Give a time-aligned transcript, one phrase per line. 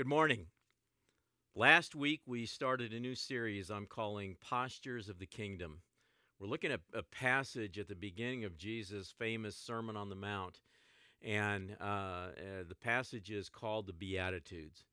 [0.00, 0.46] Good morning.
[1.54, 5.82] Last week we started a new series I'm calling Postures of the Kingdom.
[6.38, 10.60] We're looking at a passage at the beginning of Jesus' famous Sermon on the Mount,
[11.20, 12.28] and uh, uh,
[12.66, 14.86] the passage is called the Beatitudes.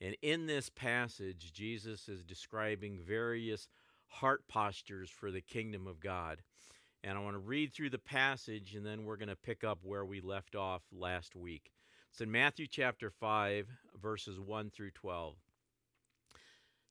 [0.00, 3.68] And in this passage, Jesus is describing various
[4.08, 6.42] heart postures for the kingdom of God.
[7.04, 9.78] And I want to read through the passage, and then we're going to pick up
[9.84, 11.70] where we left off last week.
[12.10, 13.66] It's in Matthew chapter 5,
[14.00, 15.36] verses 1 through 12.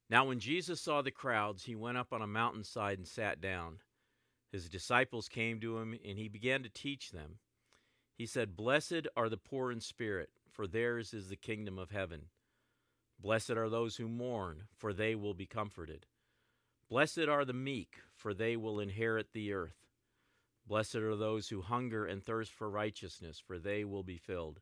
[0.10, 3.80] Now, when Jesus saw the crowds, he went up on a mountainside and sat down.
[4.52, 7.40] His disciples came to him, and he began to teach them.
[8.16, 12.28] He said, Blessed are the poor in spirit, for theirs is the kingdom of heaven.
[13.20, 16.06] Blessed are those who mourn, for they will be comforted.
[16.90, 19.88] Blessed are the meek, for they will inherit the earth.
[20.66, 24.62] Blessed are those who hunger and thirst for righteousness, for they will be filled.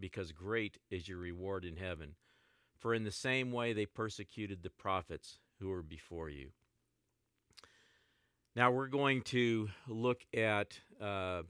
[0.00, 2.14] because great is your reward in heaven.
[2.78, 6.50] For in the same way they persecuted the prophets who were before you.
[8.56, 11.44] Now we're going to look at uh, a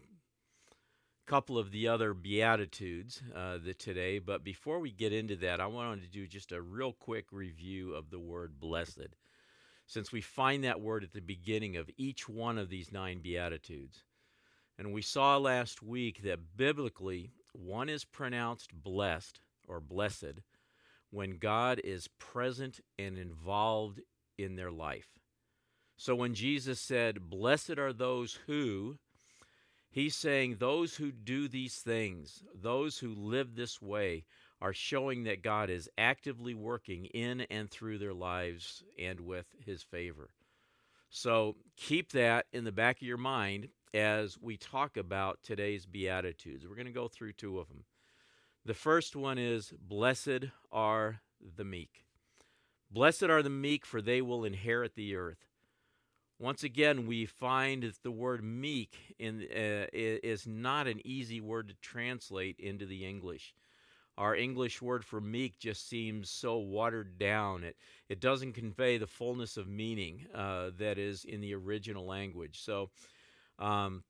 [1.26, 6.02] couple of the other Beatitudes uh, today, but before we get into that, I wanted
[6.02, 9.16] to do just a real quick review of the word blessed,
[9.86, 14.02] since we find that word at the beginning of each one of these nine Beatitudes.
[14.76, 20.40] And we saw last week that biblically, one is pronounced blessed or blessed
[21.10, 24.00] when God is present and involved
[24.38, 25.08] in their life.
[25.96, 28.96] So when Jesus said, Blessed are those who,
[29.90, 34.24] he's saying those who do these things, those who live this way,
[34.62, 39.82] are showing that God is actively working in and through their lives and with his
[39.82, 40.30] favor.
[41.10, 46.66] So keep that in the back of your mind as we talk about today's Beatitudes.
[46.66, 47.84] We're going to go through two of them.
[48.64, 51.20] The first one is Blessed are
[51.56, 52.04] the meek.
[52.90, 55.46] Blessed are the meek, for they will inherit the earth.
[56.38, 61.68] Once again, we find that the word meek in, uh, is not an easy word
[61.68, 63.54] to translate into the English.
[64.16, 67.64] Our English word for meek just seems so watered down.
[67.64, 67.76] It,
[68.08, 72.60] it doesn't convey the fullness of meaning uh, that is in the original language.
[72.62, 72.90] So,
[73.60, 74.02] um,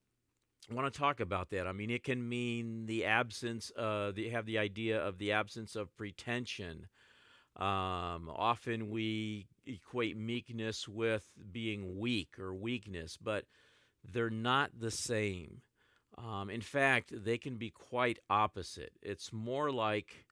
[0.70, 1.66] I want to talk about that.
[1.66, 5.74] I mean, it can mean the absence, uh, the, have the idea of the absence
[5.74, 6.86] of pretension.
[7.56, 13.44] Um, often we equate meekness with being weak or weakness, but
[14.04, 15.62] they're not the same.
[16.16, 18.92] Um, in fact, they can be quite opposite.
[19.02, 20.26] It's more like,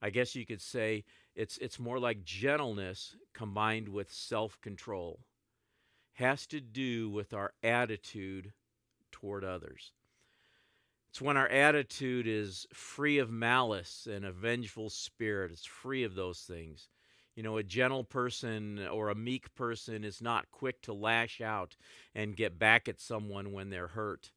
[0.00, 5.20] I guess you could say, it's it's more like gentleness combined with self-control.
[6.20, 8.52] Has to do with our attitude
[9.10, 9.92] toward others.
[11.08, 15.50] It's when our attitude is free of malice and a vengeful spirit.
[15.50, 16.90] It's free of those things.
[17.36, 21.74] You know, a gentle person or a meek person is not quick to lash out
[22.14, 24.30] and get back at someone when they're hurt.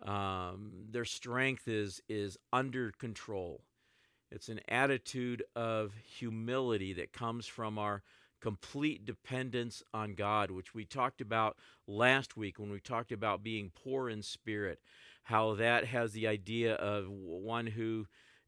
[0.00, 3.64] Um, their strength is is under control.
[4.30, 8.02] It's an attitude of humility that comes from our
[8.40, 11.56] complete dependence on God, which we talked about
[11.86, 14.80] last week when we talked about being poor in spirit,
[15.24, 18.06] how that has the idea of one who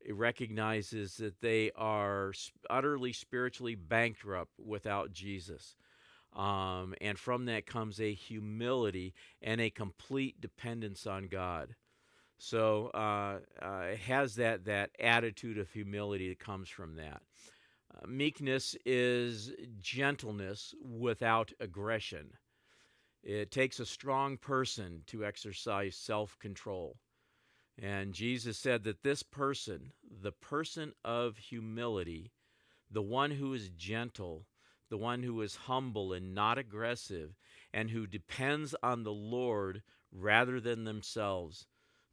[0.08, 2.32] recognizes that they are
[2.70, 5.76] utterly spiritually bankrupt without Jesus.
[6.34, 11.74] Um, and from that comes a humility and a complete dependence on God.
[12.38, 17.20] So uh, uh, it has that that attitude of humility that comes from that.
[17.92, 22.32] Uh, meekness is gentleness without aggression.
[23.22, 26.98] It takes a strong person to exercise self control.
[27.78, 32.32] And Jesus said that this person, the person of humility,
[32.90, 34.46] the one who is gentle,
[34.90, 37.36] the one who is humble and not aggressive,
[37.72, 39.82] and who depends on the Lord
[40.12, 41.66] rather than themselves,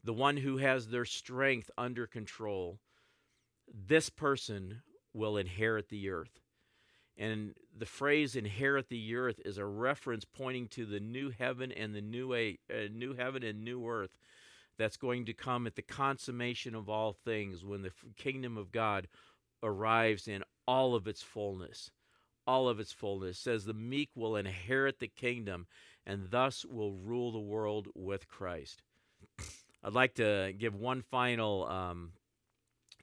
[0.04, 2.80] the one who has their strength under control,
[3.68, 4.84] this person
[5.18, 6.40] will inherit the earth.
[7.18, 11.96] And the phrase inherit the earth is a reference pointing to the new heaven and
[11.96, 14.12] the new, a, uh, new heaven and new earth
[14.78, 19.08] that's going to come at the consummation of all things when the kingdom of God
[19.64, 21.90] arrives in all of its fullness.
[22.46, 25.66] All of its fullness says the meek will inherit the kingdom
[26.06, 28.84] and thus will rule the world with Christ.
[29.84, 32.12] I'd like to give one final um,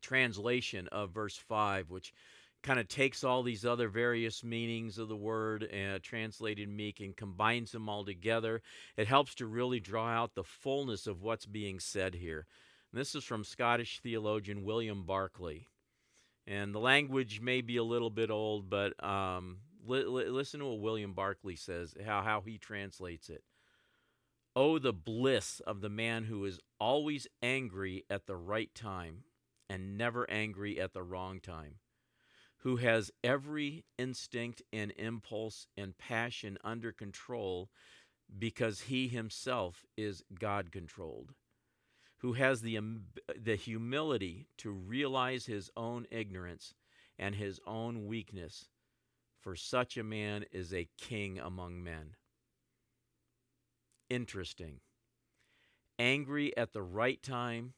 [0.04, 2.12] translation of verse 5, which
[2.62, 7.16] kind of takes all these other various meanings of the word uh, translated meek and
[7.16, 8.62] combines them all together.
[8.96, 12.46] It helps to really draw out the fullness of what's being said here.
[12.90, 15.66] And this is from Scottish theologian William Barclay.
[16.46, 20.66] And the language may be a little bit old, but um, li- li- listen to
[20.66, 23.42] what William Barclay says, how, how he translates it.
[24.56, 29.24] Oh, the bliss of the man who is always angry at the right time
[29.68, 31.76] and never angry at the wrong time
[32.64, 37.68] who has every instinct and impulse and passion under control
[38.38, 41.34] because he himself is God controlled,
[42.18, 42.80] who has the,
[43.38, 46.72] the humility to realize his own ignorance
[47.18, 48.70] and his own weakness,
[49.42, 52.16] for such a man is a king among men.
[54.08, 54.80] Interesting.
[55.98, 57.74] Angry at the right time,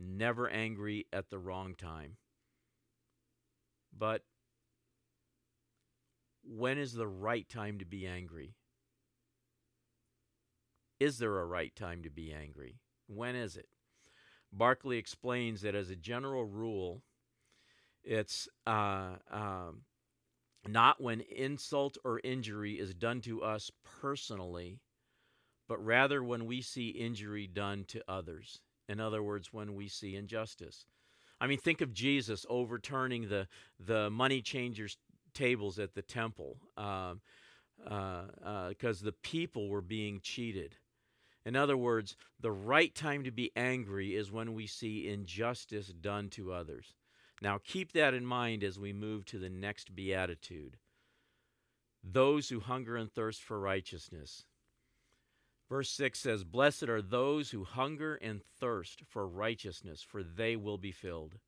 [0.00, 2.16] never angry at the wrong time.
[3.96, 4.22] But
[6.42, 8.54] when is the right time to be angry?
[10.98, 12.80] Is there a right time to be angry?
[13.06, 13.68] When is it?
[14.52, 17.02] Barclay explains that as a general rule,
[18.02, 19.82] it's uh, um,
[20.66, 23.70] not when insult or injury is done to us
[24.00, 24.80] personally,
[25.68, 28.60] but rather when we see injury done to others.
[28.90, 30.84] In other words, when we see injustice.
[31.40, 33.46] I mean, think of Jesus overturning the
[33.78, 34.98] the money changers'
[35.32, 37.20] tables at the temple because
[37.86, 40.74] uh, uh, uh, the people were being cheated.
[41.46, 46.28] In other words, the right time to be angry is when we see injustice done
[46.30, 46.94] to others.
[47.40, 50.78] Now, keep that in mind as we move to the next beatitude.
[52.02, 54.46] Those who hunger and thirst for righteousness.
[55.70, 60.78] Verse 6 says, Blessed are those who hunger and thirst for righteousness, for they will
[60.78, 61.38] be filled.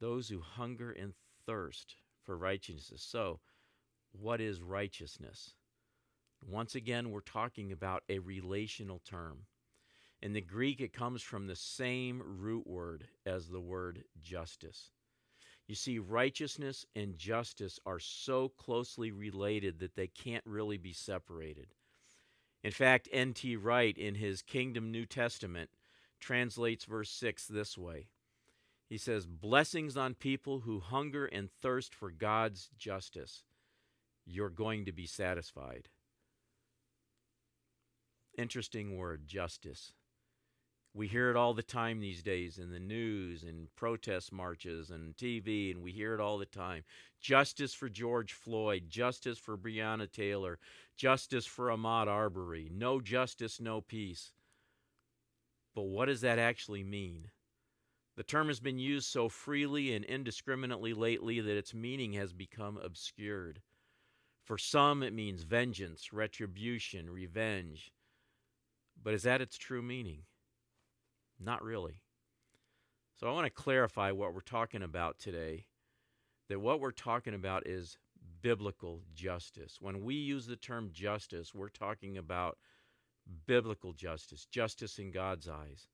[0.00, 1.12] Those who hunger and
[1.44, 3.02] thirst for righteousness.
[3.02, 3.40] So,
[4.12, 5.54] what is righteousness?
[6.42, 9.40] Once again, we're talking about a relational term.
[10.22, 14.90] In the Greek, it comes from the same root word as the word justice.
[15.66, 21.74] You see, righteousness and justice are so closely related that they can't really be separated.
[22.62, 23.56] In fact, N.T.
[23.56, 25.70] Wright, in his Kingdom New Testament,
[26.20, 28.08] translates verse 6 this way
[28.88, 33.44] He says, Blessings on people who hunger and thirst for God's justice.
[34.26, 35.88] You're going to be satisfied.
[38.36, 39.92] Interesting word, justice.
[40.92, 45.16] We hear it all the time these days in the news and protest marches and
[45.16, 46.82] TV, and we hear it all the time.
[47.20, 50.58] Justice for George Floyd, justice for Breonna Taylor,
[50.96, 52.68] justice for Ahmaud Arbery.
[52.72, 54.32] No justice, no peace.
[55.76, 57.30] But what does that actually mean?
[58.16, 62.76] The term has been used so freely and indiscriminately lately that its meaning has become
[62.76, 63.62] obscured.
[64.42, 67.92] For some, it means vengeance, retribution, revenge.
[69.00, 70.24] But is that its true meaning?
[71.40, 72.02] Not really.
[73.18, 75.66] So I want to clarify what we're talking about today.
[76.48, 77.96] That what we're talking about is
[78.42, 79.78] biblical justice.
[79.80, 82.58] When we use the term justice, we're talking about
[83.46, 85.86] biblical justice, justice in God's eyes.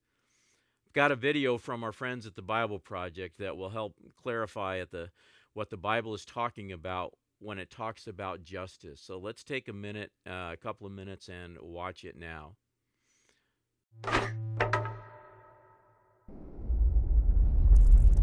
[0.87, 4.79] I've got a video from our friends at the Bible Project that will help clarify
[4.79, 5.11] at the
[5.53, 9.01] what the Bible is talking about when it talks about justice.
[9.01, 12.57] So let's take a minute, uh, a couple of minutes, and watch it now.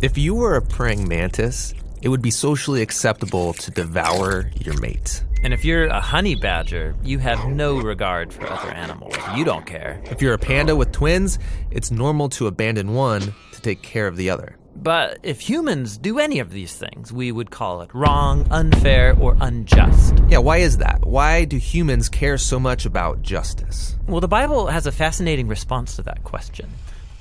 [0.04, 5.24] If you were a praying mantis, it would be socially acceptable to devour your mate.
[5.44, 9.16] And if you're a honey badger, you have no regard for other animals.
[9.38, 10.02] You don't care.
[10.12, 11.40] If you're a panda with twins,
[11.72, 14.58] it's normal to abandon one to take care of the other.
[14.76, 19.38] But if humans do any of these things, we would call it wrong, unfair, or
[19.40, 20.16] unjust.
[20.28, 21.06] Yeah, why is that?
[21.06, 23.96] Why do humans care so much about justice?
[24.10, 26.68] Well, the Bible has a fascinating response to that question.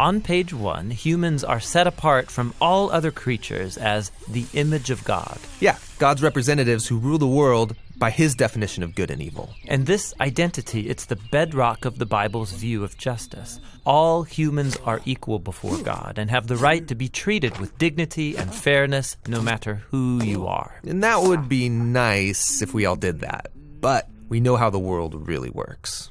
[0.03, 5.05] On page one, humans are set apart from all other creatures as the image of
[5.05, 5.39] God.
[5.61, 9.55] Yeah, God's representatives who rule the world by his definition of good and evil.
[9.69, 13.61] And this identity, it's the bedrock of the Bible's view of justice.
[13.87, 18.37] All humans are equal before God and have the right to be treated with dignity
[18.37, 20.81] and fairness no matter who you are.
[20.83, 23.53] And that would be nice if we all did that.
[23.81, 26.11] But we know how the world really works.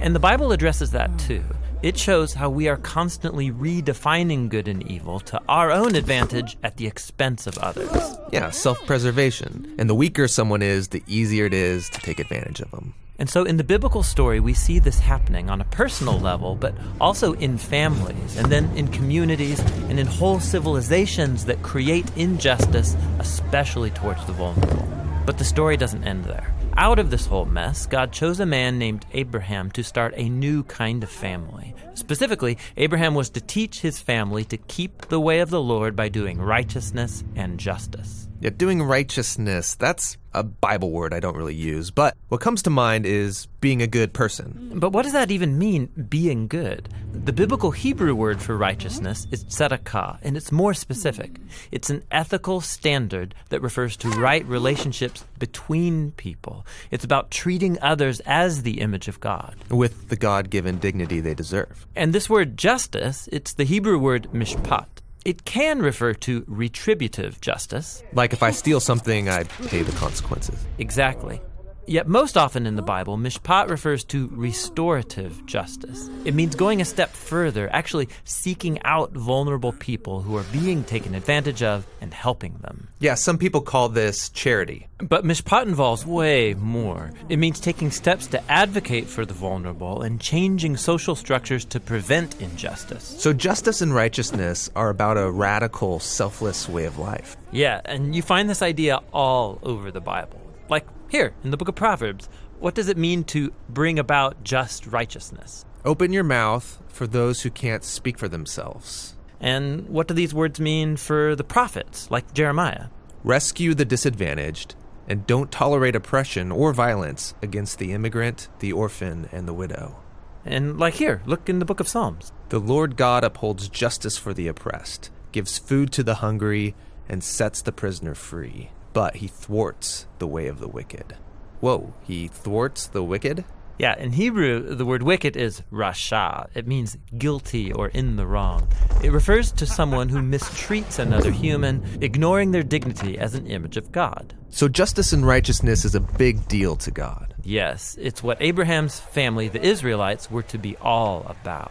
[0.00, 1.44] And the Bible addresses that too.
[1.80, 6.76] It shows how we are constantly redefining good and evil to our own advantage at
[6.76, 8.18] the expense of others.
[8.32, 9.76] Yeah, self preservation.
[9.78, 12.94] And the weaker someone is, the easier it is to take advantage of them.
[13.20, 16.74] And so in the biblical story, we see this happening on a personal level, but
[17.00, 23.90] also in families, and then in communities, and in whole civilizations that create injustice, especially
[23.90, 24.88] towards the vulnerable.
[25.26, 26.52] But the story doesn't end there.
[26.80, 30.62] Out of this whole mess, God chose a man named Abraham to start a new
[30.62, 31.74] kind of family.
[31.94, 36.08] Specifically, Abraham was to teach his family to keep the way of the Lord by
[36.08, 38.27] doing righteousness and justice.
[38.40, 42.70] Yeah, doing righteousness, that's a Bible word I don't really use, but what comes to
[42.70, 44.74] mind is being a good person.
[44.76, 46.88] But what does that even mean, being good?
[47.12, 51.40] The biblical Hebrew word for righteousness is tzedakah, and it's more specific.
[51.72, 56.64] It's an ethical standard that refers to right relationships between people.
[56.92, 59.56] It's about treating others as the image of God.
[59.68, 61.88] With the God given dignity they deserve.
[61.96, 64.86] And this word justice, it's the Hebrew word mishpat.
[65.28, 68.02] It can refer to retributive justice.
[68.14, 70.58] Like if I steal something, I pay the consequences.
[70.78, 71.42] Exactly.
[71.88, 76.10] Yet, most often in the Bible, mishpat refers to restorative justice.
[76.26, 81.14] It means going a step further, actually seeking out vulnerable people who are being taken
[81.14, 82.88] advantage of and helping them.
[83.00, 84.86] Yeah, some people call this charity.
[84.98, 87.10] But mishpat involves way more.
[87.30, 92.38] It means taking steps to advocate for the vulnerable and changing social structures to prevent
[92.38, 93.16] injustice.
[93.18, 97.34] So, justice and righteousness are about a radical, selfless way of life.
[97.50, 100.38] Yeah, and you find this idea all over the Bible.
[100.68, 104.86] Like here, in the book of Proverbs, what does it mean to bring about just
[104.86, 105.64] righteousness?
[105.84, 109.16] Open your mouth for those who can't speak for themselves.
[109.40, 112.86] And what do these words mean for the prophets, like Jeremiah?
[113.24, 114.74] Rescue the disadvantaged,
[115.08, 119.96] and don't tolerate oppression or violence against the immigrant, the orphan, and the widow.
[120.44, 122.32] And like here, look in the book of Psalms.
[122.50, 126.74] The Lord God upholds justice for the oppressed, gives food to the hungry,
[127.08, 131.16] and sets the prisoner free but he thwarts the way of the wicked.
[131.60, 133.44] Whoa, he thwarts the wicked?
[133.78, 136.48] Yeah, in Hebrew, the word wicked is rasha.
[136.52, 138.66] It means guilty or in the wrong.
[139.00, 143.92] It refers to someone who mistreats another human, ignoring their dignity as an image of
[143.92, 144.34] God.
[144.48, 147.36] So justice and righteousness is a big deal to God.
[147.44, 151.70] Yes, it's what Abraham's family, the Israelites, were to be all about.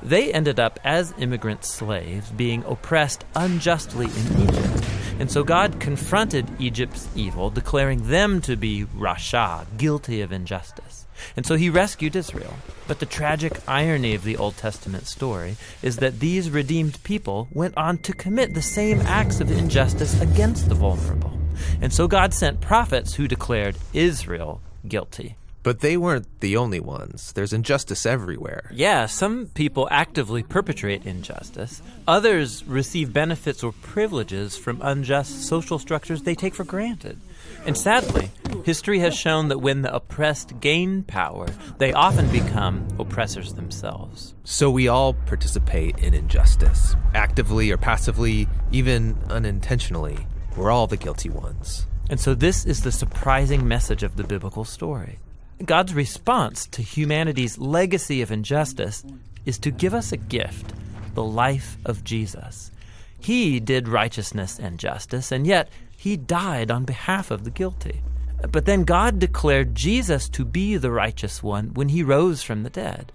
[0.00, 4.97] They ended up as immigrant slaves, being oppressed unjustly in Egypt.
[5.18, 11.06] And so God confronted Egypt's evil, declaring them to be Rasha, guilty of injustice.
[11.36, 12.54] And so he rescued Israel.
[12.86, 17.76] But the tragic irony of the Old Testament story is that these redeemed people went
[17.76, 21.36] on to commit the same acts of injustice against the vulnerable.
[21.80, 25.36] And so God sent prophets who declared Israel guilty.
[25.68, 27.30] But they weren't the only ones.
[27.34, 28.70] There's injustice everywhere.
[28.72, 31.82] Yeah, some people actively perpetrate injustice.
[32.06, 37.20] Others receive benefits or privileges from unjust social structures they take for granted.
[37.66, 38.30] And sadly,
[38.64, 44.32] history has shown that when the oppressed gain power, they often become oppressors themselves.
[44.44, 50.26] So we all participate in injustice, actively or passively, even unintentionally.
[50.56, 51.86] We're all the guilty ones.
[52.08, 55.18] And so this is the surprising message of the biblical story.
[55.64, 59.04] God's response to humanity's legacy of injustice
[59.44, 60.72] is to give us a gift
[61.14, 62.70] the life of Jesus.
[63.18, 68.00] He did righteousness and justice, and yet he died on behalf of the guilty.
[68.52, 72.70] But then God declared Jesus to be the righteous one when he rose from the
[72.70, 73.10] dead.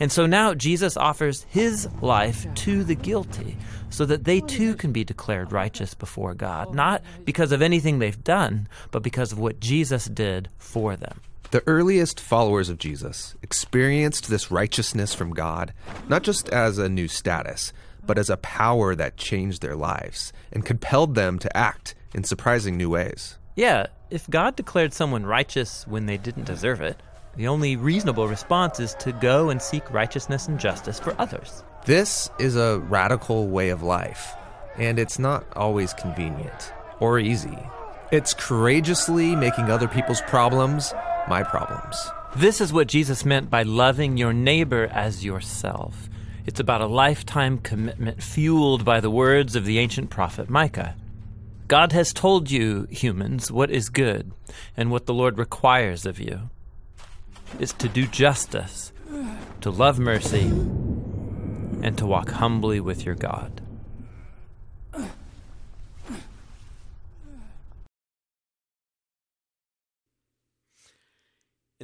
[0.00, 3.56] And so now Jesus offers his life to the guilty
[3.90, 8.24] so that they too can be declared righteous before God, not because of anything they've
[8.24, 11.20] done, but because of what Jesus did for them.
[11.50, 15.72] The earliest followers of Jesus experienced this righteousness from God
[16.08, 17.72] not just as a new status,
[18.06, 22.76] but as a power that changed their lives and compelled them to act in surprising
[22.76, 23.38] new ways.
[23.56, 27.00] Yeah, if God declared someone righteous when they didn't deserve it,
[27.36, 31.64] the only reasonable response is to go and seek righteousness and justice for others.
[31.84, 34.34] This is a radical way of life,
[34.76, 37.58] and it's not always convenient or easy.
[38.12, 40.94] It's courageously making other people's problems
[41.28, 41.96] my problems.
[42.36, 46.08] This is what Jesus meant by loving your neighbor as yourself.
[46.46, 50.96] It's about a lifetime commitment fueled by the words of the ancient prophet Micah.
[51.68, 54.32] God has told you, humans, what is good,
[54.76, 56.50] and what the Lord requires of you
[57.58, 58.92] is to do justice,
[59.62, 60.46] to love mercy,
[61.82, 63.62] and to walk humbly with your God.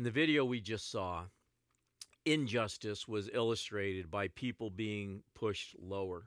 [0.00, 1.24] In the video we just saw,
[2.24, 6.26] injustice was illustrated by people being pushed lower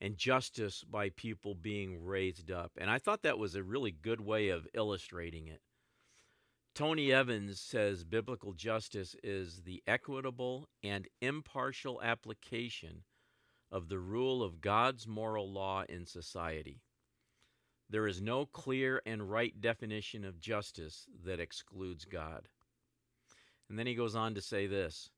[0.00, 2.72] and justice by people being raised up.
[2.78, 5.60] And I thought that was a really good way of illustrating it.
[6.74, 13.02] Tony Evans says biblical justice is the equitable and impartial application
[13.70, 16.80] of the rule of God's moral law in society.
[17.90, 22.48] There is no clear and right definition of justice that excludes God.
[23.68, 25.10] And then he goes on to say this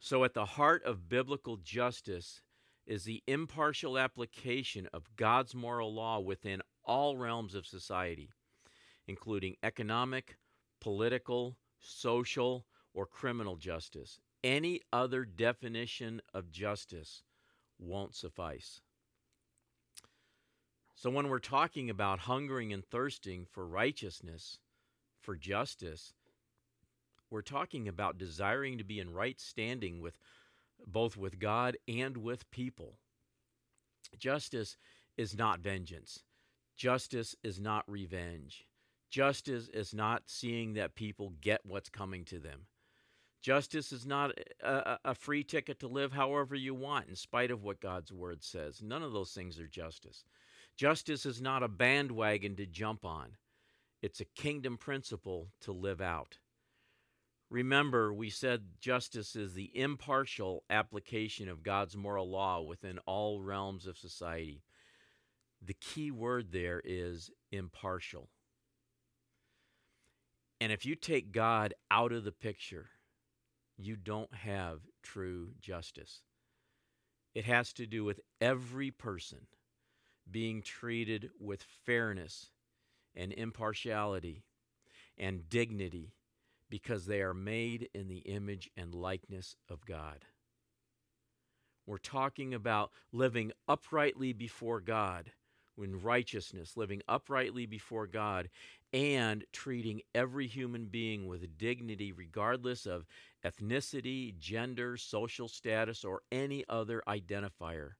[0.00, 2.42] So, at the heart of biblical justice
[2.86, 8.30] is the impartial application of God's moral law within all realms of society,
[9.06, 10.38] including economic,
[10.80, 12.64] political, social,
[12.94, 14.20] or criminal justice.
[14.42, 17.22] Any other definition of justice
[17.78, 18.80] won't suffice.
[20.94, 24.58] So, when we're talking about hungering and thirsting for righteousness,
[25.20, 26.12] for justice,
[27.30, 30.18] we're talking about desiring to be in right standing with
[30.86, 32.94] both with God and with people.
[34.18, 34.76] Justice
[35.16, 36.22] is not vengeance.
[36.76, 38.66] Justice is not revenge.
[39.10, 42.66] Justice is not seeing that people get what's coming to them.
[43.40, 44.32] Justice is not
[44.62, 48.42] a, a, free ticket to live however you want, in spite of what God's word
[48.42, 48.82] says.
[48.82, 50.24] None of those things are justice.
[50.76, 53.36] Justice is not a bandwagon to jump on,
[54.02, 56.38] it's a kingdom principle to live out.
[57.50, 63.86] Remember, we said justice is the impartial application of God's moral law within all realms
[63.86, 64.62] of society.
[65.62, 68.28] The key word there is impartial.
[70.60, 72.90] And if you take God out of the picture,
[73.78, 76.22] you don't have true justice.
[77.34, 79.46] It has to do with every person
[80.30, 82.50] being treated with fairness
[83.14, 84.44] and impartiality
[85.16, 86.12] and dignity
[86.70, 90.24] because they are made in the image and likeness of God.
[91.86, 95.32] We're talking about living uprightly before God,
[95.82, 98.50] in righteousness, living uprightly before God,
[98.92, 103.06] and treating every human being with dignity, regardless of
[103.44, 107.92] ethnicity, gender, social status, or any other identifier.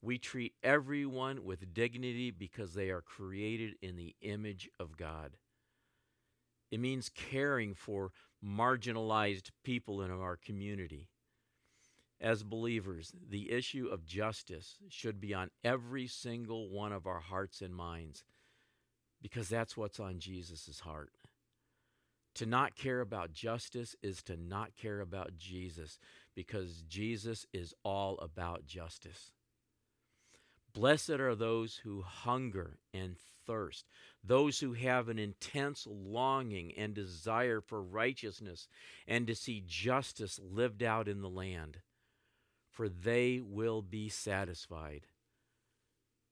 [0.00, 5.32] We treat everyone with dignity because they are created in the image of God.
[6.70, 8.12] It means caring for
[8.44, 11.08] marginalized people in our community.
[12.20, 17.60] As believers, the issue of justice should be on every single one of our hearts
[17.60, 18.24] and minds
[19.20, 21.10] because that's what's on Jesus' heart.
[22.36, 25.98] To not care about justice is to not care about Jesus
[26.34, 29.32] because Jesus is all about justice.
[30.74, 33.86] Blessed are those who hunger and thirst,
[34.22, 38.68] those who have an intense longing and desire for righteousness
[39.06, 41.78] and to see justice lived out in the land,
[42.70, 45.06] for they will be satisfied.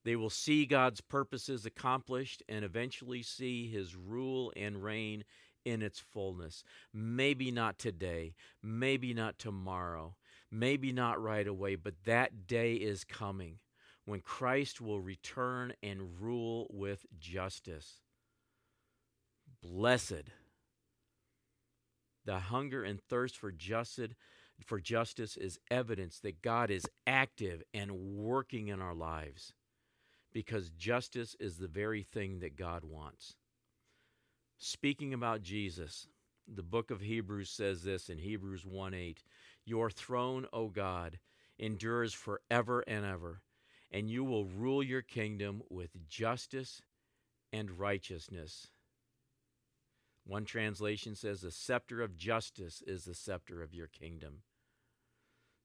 [0.04, 5.24] They will see God's purposes accomplished and eventually see his rule and reign
[5.64, 6.62] in its fullness.
[6.92, 10.16] Maybe not today, maybe not tomorrow,
[10.50, 13.60] maybe not right away, but that day is coming
[14.04, 18.00] when Christ will return and rule with justice.
[19.62, 20.30] Blessed.
[22.24, 24.12] The hunger and thirst for justice,
[24.64, 29.52] for justice is evidence that God is active and working in our lives
[30.32, 33.36] because justice is the very thing that God wants.
[34.58, 36.08] Speaking about Jesus,
[36.46, 39.22] the book of Hebrews says this in Hebrews 1 8
[39.64, 41.18] Your throne, O God,
[41.58, 43.40] endures forever and ever
[43.90, 46.82] and you will rule your kingdom with justice
[47.52, 48.68] and righteousness.
[50.26, 54.42] One translation says, The scepter of justice is the scepter of your kingdom.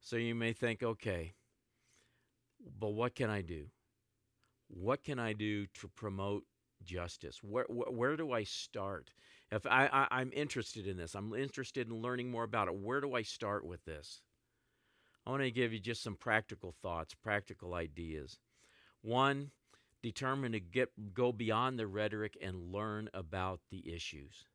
[0.02, 1.34] So you may think, okay,
[2.80, 3.66] but what can I do?
[4.68, 6.44] What can I do to promote
[6.84, 7.40] justice?
[7.42, 9.12] Where, where, where do I start?
[9.52, 13.02] If I, I, I'm interested in this, I'm interested in learning more about it, where
[13.02, 14.22] do I start with this?
[15.30, 18.40] I want to give you just some practical thoughts, practical ideas.
[19.04, 19.52] One,
[20.02, 24.48] determine to get go beyond the rhetoric and learn about the issues.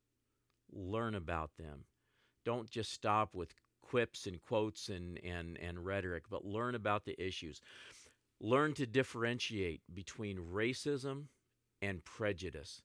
[0.73, 1.85] Learn about them.
[2.45, 7.25] Don't just stop with quips and quotes and, and, and rhetoric, but learn about the
[7.25, 7.61] issues.
[8.41, 11.27] Learn to differentiate between racism
[11.83, 12.83] and prejudice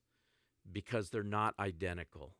[0.72, 2.36] because they're not identical.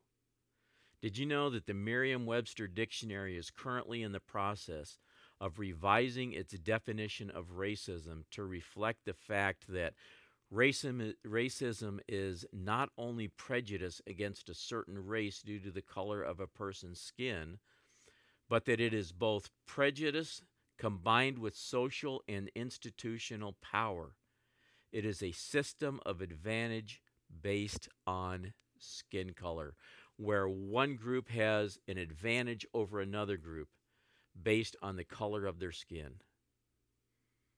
[1.02, 5.00] Did you know that the Merriam Webster Dictionary is currently in the process
[5.40, 9.94] of revising its definition of racism to reflect the fact that
[10.52, 16.40] racism, racism is not only prejudice against a certain race due to the color of
[16.40, 17.58] a person's skin,
[18.48, 20.42] but that it is both prejudice
[20.78, 24.14] combined with social and institutional power.
[24.92, 27.00] It is a system of advantage
[27.42, 29.74] based on skin color,
[30.16, 33.68] where one group has an advantage over another group
[34.40, 36.20] based on the color of their skin.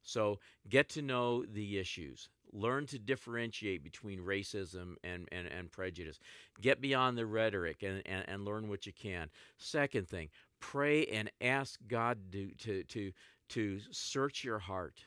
[0.03, 2.29] So get to know the issues.
[2.53, 6.19] Learn to differentiate between racism and, and, and prejudice.
[6.61, 9.31] Get beyond the rhetoric and, and, and learn what you can.
[9.57, 10.29] Second thing,
[10.61, 13.13] pray and ask God to, to, to,
[13.51, 15.05] to search your heart.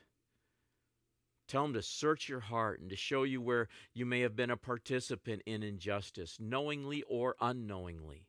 [1.47, 4.49] Tell him to search your heart and to show you where you may have been
[4.49, 8.25] a participant in injustice, knowingly or unknowingly.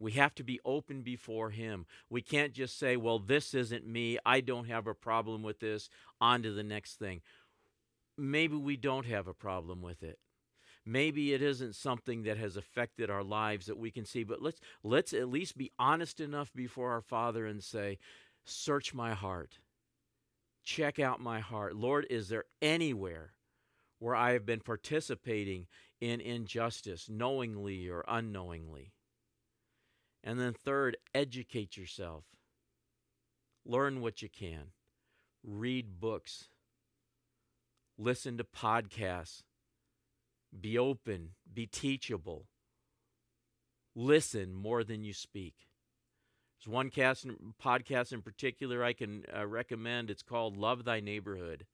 [0.00, 1.86] We have to be open before Him.
[2.08, 4.18] We can't just say, well, this isn't me.
[4.24, 5.90] I don't have a problem with this.
[6.20, 7.20] On to the next thing.
[8.16, 10.18] Maybe we don't have a problem with it.
[10.86, 14.60] Maybe it isn't something that has affected our lives that we can see, but let's
[14.82, 17.98] let's at least be honest enough before our Father and say,
[18.44, 19.58] "Search my heart.
[20.64, 21.76] Check out my heart.
[21.76, 23.34] Lord, is there anywhere
[23.98, 25.66] where I have been participating
[26.00, 28.94] in injustice knowingly or unknowingly?"
[30.22, 32.24] And then, third, educate yourself.
[33.64, 34.72] Learn what you can.
[35.42, 36.48] Read books.
[37.98, 39.42] Listen to podcasts.
[40.58, 41.30] Be open.
[41.52, 42.46] Be teachable.
[43.94, 45.54] Listen more than you speak.
[46.58, 47.26] There's one cast,
[47.62, 50.10] podcast in particular I can uh, recommend.
[50.10, 51.66] It's called Love Thy Neighborhood.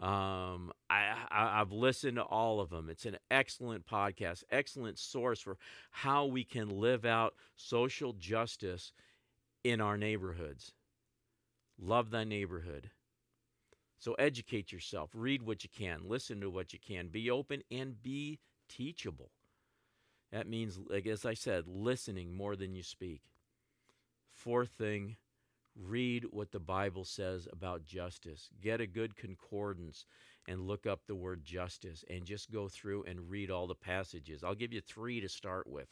[0.00, 2.88] Um, I, I have listened to all of them.
[2.88, 5.58] It's an excellent podcast, excellent source for
[5.90, 8.92] how we can live out social justice
[9.62, 10.72] in our neighborhoods.
[11.78, 12.90] Love thy neighborhood.
[13.98, 18.02] So educate yourself, read what you can, listen to what you can, be open and
[18.02, 19.30] be teachable.
[20.32, 23.22] That means, like as I said, listening more than you speak.
[24.32, 25.16] Fourth thing,
[25.76, 28.50] read what the Bible says about justice.
[28.60, 30.04] Get a good concordance
[30.48, 34.42] and look up the word justice and just go through and read all the passages.
[34.42, 35.88] I'll give you 3 to start with.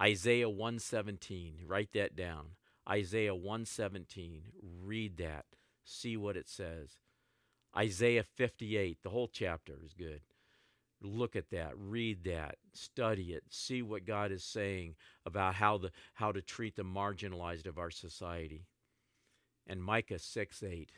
[0.00, 2.50] Isaiah 117, write that down.
[2.88, 4.42] Isaiah 117,
[4.82, 5.46] read that.
[5.84, 6.98] See what it says.
[7.76, 10.20] Isaiah 58, the whole chapter is good.
[11.02, 14.94] Look at that, read that, study it, see what God is saying
[15.26, 18.64] about how the how to treat the marginalized of our society
[19.66, 20.92] and Micah 6 8.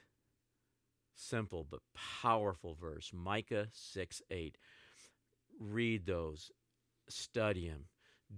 [1.14, 3.10] Simple but powerful verse.
[3.12, 4.56] Micah 6 8.
[5.60, 6.52] Read those,
[7.08, 7.86] study them.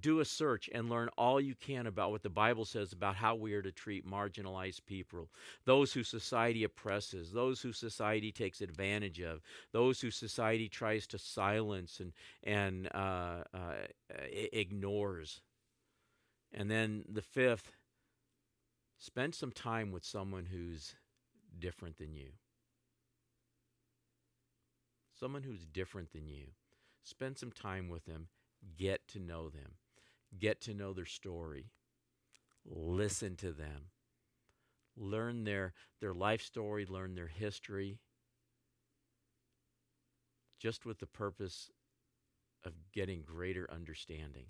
[0.01, 3.35] Do a search and learn all you can about what the Bible says about how
[3.35, 5.29] we are to treat marginalized people,
[5.64, 9.40] those who society oppresses, those who society takes advantage of,
[9.73, 12.12] those who society tries to silence and,
[12.45, 13.75] and uh, uh,
[14.53, 15.40] ignores.
[16.53, 17.73] And then the fifth,
[19.01, 20.95] Spend some time with someone who's
[21.59, 22.33] different than you.
[25.19, 26.49] Someone who's different than you.
[27.03, 28.29] Spend some time with them.
[28.77, 29.73] Get to know them.
[30.39, 31.71] Get to know their story.
[32.67, 33.87] Listen to them.
[34.99, 38.01] Learn their, their life story, learn their history,
[40.59, 41.71] just with the purpose
[42.67, 44.49] of getting greater understanding.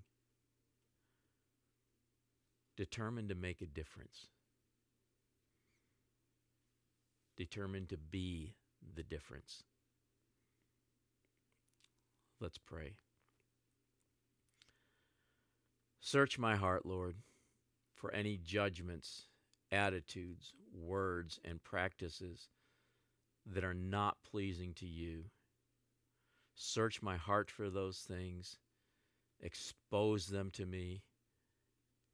[2.76, 4.26] Determined to make a difference
[7.40, 8.52] determined to be
[8.94, 9.64] the difference.
[12.38, 12.96] Let's pray.
[16.00, 17.16] Search my heart, Lord,
[17.94, 19.22] for any judgments,
[19.72, 22.50] attitudes, words, and practices
[23.46, 25.24] that are not pleasing to you.
[26.54, 28.58] Search my heart for those things,
[29.40, 31.04] expose them to me,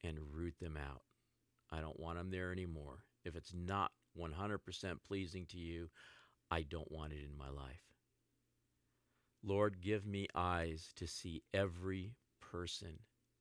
[0.05, 1.03] and root them out.
[1.73, 2.99] I don't want them there anymore.
[3.25, 4.59] If it's not 100%
[5.07, 5.89] pleasing to you,
[6.51, 7.83] I don't want it in my life.
[9.43, 13.01] Lord, give me eyes to see every person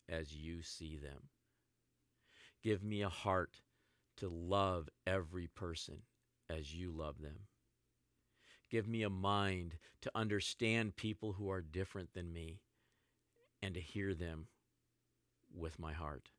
[0.10, 1.30] as you see them.
[2.64, 3.62] Give me a heart
[4.18, 6.04] to love every person
[6.50, 7.48] as you love them.
[8.70, 12.62] Give me a mind to understand people who are different than me
[13.62, 14.48] and to hear them
[15.54, 16.30] with my heart.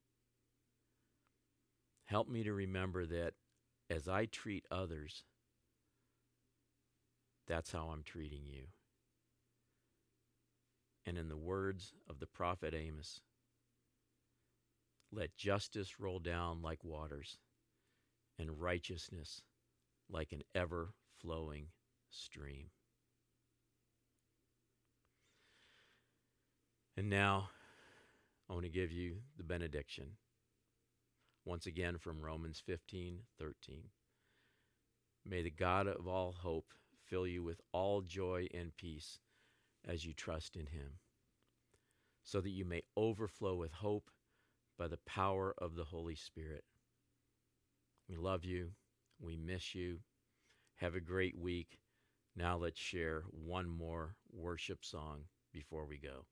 [2.05, 3.35] Help me to remember that
[3.89, 5.25] as I treat others,
[7.47, 8.65] that's how I'm treating you.
[11.07, 13.21] And in the words of the prophet Amos,
[15.13, 17.39] let justice roll down like waters
[18.39, 19.43] and righteousness
[20.11, 21.69] like an ever flowing
[22.11, 22.67] stream.
[26.97, 27.51] And now
[28.49, 30.17] I want to give you the benediction.
[31.47, 33.83] Once again from Romans 15 13.
[35.25, 36.73] May the God of all hope
[37.05, 39.21] fill you with all joy and peace
[39.87, 40.99] as you trust in him,
[42.25, 44.11] so that you may overflow with hope
[44.77, 46.65] by the power of the Holy Spirit.
[48.09, 48.73] We love you.
[49.21, 50.01] We miss you.
[50.75, 51.79] Have a great week.
[52.35, 56.27] Now let's share one more worship song before we go.